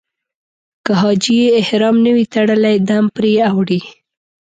که 0.85 0.91
حاجي 1.01 1.37
احرام 1.59 1.95
نه 2.05 2.11
وي 2.15 2.25
تړلی 2.33 2.77
دم 2.89 3.05
پرې 3.15 3.31
اوړي. 3.49 3.81